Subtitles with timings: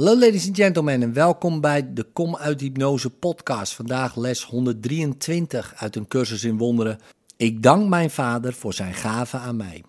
[0.00, 3.72] Hallo ladies and gentlemen en welkom bij de Kom uit Hypnose podcast.
[3.74, 6.98] Vandaag les 123 uit een cursus in wonderen.
[7.36, 9.84] Ik dank mijn vader voor zijn gave aan mij.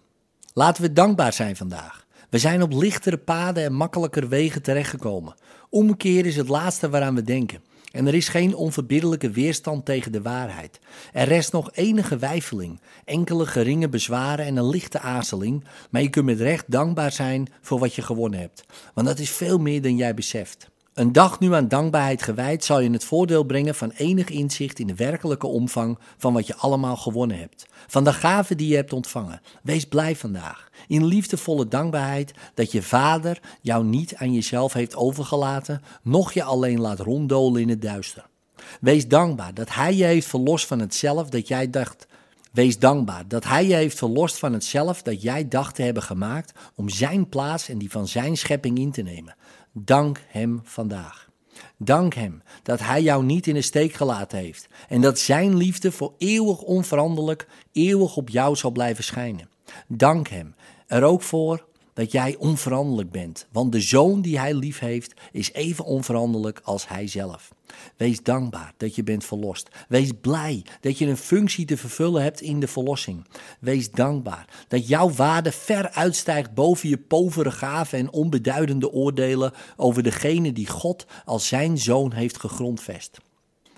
[0.53, 2.05] Laten we dankbaar zijn vandaag.
[2.29, 5.35] We zijn op lichtere paden en makkelijker wegen terechtgekomen.
[5.69, 7.61] Omkeer is het laatste waaraan we denken.
[7.91, 10.79] En er is geen onverbiddelijke weerstand tegen de waarheid.
[11.13, 16.25] Er rest nog enige weifeling, enkele geringe bezwaren en een lichte aarzeling, maar je kunt
[16.25, 18.63] met recht dankbaar zijn voor wat je gewonnen hebt.
[18.93, 20.70] Want dat is veel meer dan jij beseft.
[20.93, 24.87] Een dag nu aan dankbaarheid gewijd zal je het voordeel brengen van enig inzicht in
[24.87, 27.65] de werkelijke omvang van wat je allemaal gewonnen hebt.
[27.87, 29.41] Van de gaven die je hebt ontvangen.
[29.63, 30.69] Wees blij vandaag.
[30.87, 36.79] In liefdevolle dankbaarheid dat je vader jou niet aan jezelf heeft overgelaten, noch je alleen
[36.79, 38.25] laat ronddolen in het duister.
[38.81, 42.07] Wees dankbaar dat hij je heeft verlost van het zelf dat jij dacht.
[42.51, 46.03] Wees dankbaar dat hij je heeft verlost van het zelf dat jij dacht te hebben
[46.03, 49.35] gemaakt om zijn plaats en die van zijn schepping in te nemen.
[49.71, 51.29] Dank Hem vandaag.
[51.77, 55.91] Dank Hem dat Hij jou niet in de steek gelaten heeft en dat Zijn liefde
[55.91, 59.49] voor eeuwig onveranderlijk, eeuwig op jou zal blijven schijnen.
[59.87, 60.55] Dank Hem
[60.87, 65.53] er ook voor dat jij onveranderlijk bent, want de zoon die hij lief heeft is
[65.53, 67.51] even onveranderlijk als hij zelf.
[67.97, 69.69] Wees dankbaar dat je bent verlost.
[69.87, 73.27] Wees blij dat je een functie te vervullen hebt in de verlossing.
[73.59, 80.03] Wees dankbaar dat jouw waarde ver uitstijgt boven je povere gaven en onbeduidende oordelen over
[80.03, 83.19] degene die God als zijn zoon heeft gegrondvest.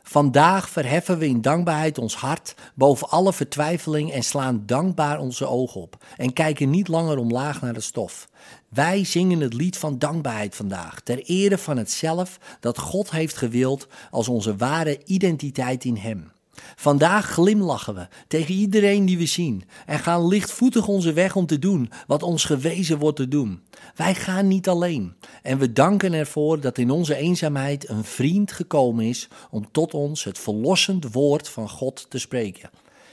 [0.06, 5.82] Vandaag verheffen we in dankbaarheid ons hart boven alle vertwijfeling en slaan dankbaar onze ogen
[5.82, 8.28] op en kijken niet langer omlaag naar de stof.
[8.70, 13.38] Wij zingen het lied van dankbaarheid vandaag, ter ere van het zelf dat God heeft
[13.38, 16.31] gewild als onze ware identiteit in Hem.
[16.76, 21.59] Vandaag glimlachen we tegen iedereen die we zien en gaan lichtvoetig onze weg om te
[21.59, 23.62] doen wat ons gewezen wordt te doen.
[23.96, 29.06] Wij gaan niet alleen en we danken ervoor dat in onze eenzaamheid een vriend gekomen
[29.06, 32.70] is om tot ons het verlossend woord van God te spreken.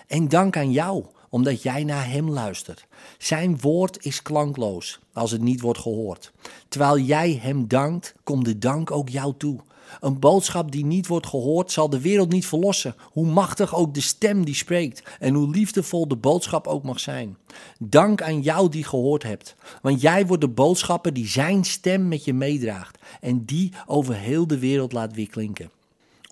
[0.06, 2.86] En dank aan jou omdat jij naar Hem luistert.
[3.18, 6.32] Zijn woord is klankloos als het niet wordt gehoord.
[6.68, 9.60] Terwijl jij Hem dankt, komt de dank ook jou toe.
[10.00, 14.00] Een boodschap die niet wordt gehoord zal de wereld niet verlossen, hoe machtig ook de
[14.00, 17.36] stem die spreekt en hoe liefdevol de boodschap ook mag zijn.
[17.78, 22.24] Dank aan jou die gehoord hebt, want jij wordt de boodschapper die zijn stem met
[22.24, 25.70] je meedraagt en die over heel de wereld laat weer klinken.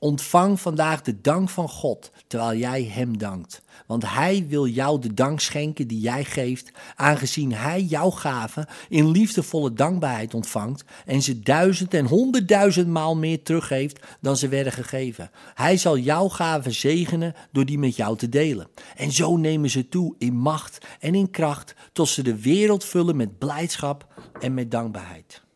[0.01, 3.63] Ontvang vandaag de dank van God terwijl jij Hem dankt.
[3.87, 9.11] Want Hij wil jou de dank schenken die jij geeft, aangezien Hij jouw gaven in
[9.11, 15.31] liefdevolle dankbaarheid ontvangt en ze duizend en honderdduizend maal meer teruggeeft dan ze werden gegeven.
[15.55, 18.69] Hij zal jouw gaven zegenen door die met jou te delen.
[18.97, 23.17] En zo nemen ze toe in macht en in kracht tot ze de wereld vullen
[23.17, 24.07] met blijdschap
[24.41, 25.47] en met dankbaarheid.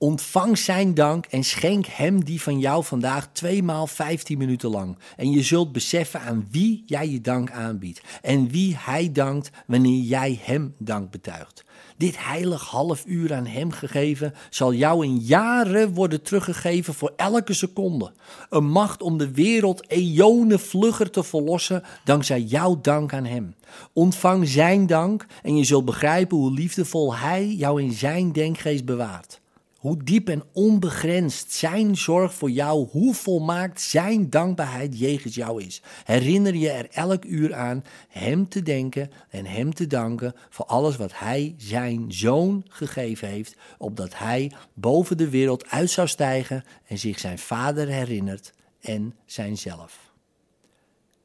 [0.00, 4.98] Ontvang zijn dank en schenk hem die van jou vandaag tweemaal 15 minuten lang.
[5.16, 10.02] En je zult beseffen aan wie jij je dank aanbiedt en wie hij dankt wanneer
[10.02, 11.64] jij hem dank betuigt.
[11.96, 17.52] Dit heilig half uur aan hem gegeven zal jou in jaren worden teruggegeven voor elke
[17.52, 18.12] seconde.
[18.50, 23.54] Een macht om de wereld eonen vlugger te verlossen dankzij jouw dank aan hem.
[23.92, 29.40] Ontvang zijn dank en je zult begrijpen hoe liefdevol hij jou in zijn denkgeest bewaart.
[29.78, 35.82] Hoe diep en onbegrensd zijn zorg voor jou, hoe volmaakt zijn dankbaarheid jegens jou is.
[36.04, 40.96] Herinner je er elk uur aan Hem te denken en Hem te danken voor alles
[40.96, 46.98] wat Hij zijn zoon gegeven heeft, opdat Hij boven de wereld uit zou stijgen en
[46.98, 50.12] zich zijn Vader herinnert en zijnzelf.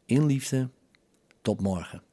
[0.05, 0.69] In liefde,
[1.41, 2.12] tot morgen.